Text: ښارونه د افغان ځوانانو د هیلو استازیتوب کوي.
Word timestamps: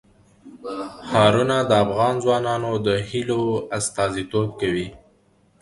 ښارونه 1.09 1.57
د 1.69 1.71
افغان 1.85 2.15
ځوانانو 2.23 2.71
د 2.85 2.87
هیلو 3.09 3.41
استازیتوب 3.77 4.47
کوي. 4.61 4.87